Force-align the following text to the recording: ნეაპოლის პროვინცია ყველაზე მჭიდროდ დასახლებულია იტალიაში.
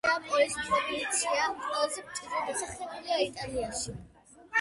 ნეაპოლის 0.07 0.53
პროვინცია 0.67 1.43
ყველაზე 1.65 2.05
მჭიდროდ 2.07 2.47
დასახლებულია 2.47 3.21
იტალიაში. 3.27 3.95